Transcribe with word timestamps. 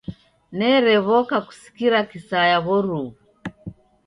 Nerew'oka 0.57 1.37
kusikira 1.47 1.99
kisaya 2.09 2.57
w'oruw'u. 2.65 3.09